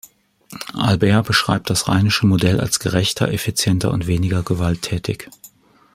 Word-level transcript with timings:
Albert 0.73 1.27
beschreibt 1.27 1.69
das 1.69 1.87
rheinische 1.87 2.25
Modell 2.25 2.59
als 2.59 2.79
gerechter, 2.79 3.27
effizienter 3.31 3.91
und 3.91 4.07
weniger 4.07 4.41
gewalttätig. 4.41 5.29